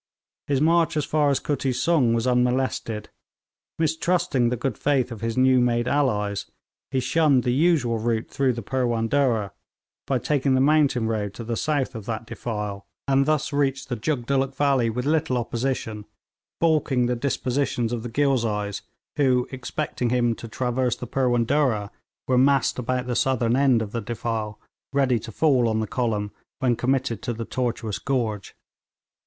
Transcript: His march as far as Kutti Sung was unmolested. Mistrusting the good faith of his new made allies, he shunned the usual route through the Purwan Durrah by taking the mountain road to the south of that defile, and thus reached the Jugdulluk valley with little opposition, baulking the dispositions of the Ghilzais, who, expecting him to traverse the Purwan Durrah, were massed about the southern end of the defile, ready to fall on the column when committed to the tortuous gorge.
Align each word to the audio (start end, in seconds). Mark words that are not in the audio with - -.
His 0.47 0.59
march 0.59 0.97
as 0.97 1.05
far 1.05 1.29
as 1.29 1.39
Kutti 1.39 1.71
Sung 1.71 2.15
was 2.15 2.25
unmolested. 2.25 3.09
Mistrusting 3.77 4.49
the 4.49 4.55
good 4.57 4.75
faith 4.75 5.11
of 5.11 5.21
his 5.21 5.37
new 5.37 5.59
made 5.61 5.87
allies, 5.87 6.47
he 6.89 6.99
shunned 6.99 7.43
the 7.43 7.53
usual 7.53 7.99
route 7.99 8.27
through 8.27 8.53
the 8.53 8.63
Purwan 8.63 9.07
Durrah 9.09 9.51
by 10.07 10.17
taking 10.17 10.55
the 10.55 10.59
mountain 10.59 11.05
road 11.07 11.35
to 11.35 11.43
the 11.43 11.55
south 11.55 11.93
of 11.93 12.07
that 12.07 12.25
defile, 12.25 12.87
and 13.07 13.27
thus 13.27 13.53
reached 13.53 13.89
the 13.89 13.95
Jugdulluk 13.95 14.55
valley 14.55 14.89
with 14.89 15.05
little 15.05 15.37
opposition, 15.37 16.05
baulking 16.59 17.05
the 17.05 17.15
dispositions 17.15 17.93
of 17.93 18.01
the 18.01 18.09
Ghilzais, 18.09 18.81
who, 19.17 19.47
expecting 19.51 20.09
him 20.09 20.33
to 20.33 20.47
traverse 20.47 20.95
the 20.95 21.05
Purwan 21.05 21.45
Durrah, 21.45 21.91
were 22.27 22.39
massed 22.39 22.79
about 22.79 23.05
the 23.05 23.15
southern 23.15 23.55
end 23.55 23.83
of 23.83 23.91
the 23.91 24.01
defile, 24.01 24.57
ready 24.93 25.19
to 25.19 25.31
fall 25.31 25.69
on 25.69 25.79
the 25.79 25.85
column 25.85 26.31
when 26.57 26.75
committed 26.75 27.21
to 27.21 27.33
the 27.33 27.45
tortuous 27.45 27.99
gorge. 27.99 28.55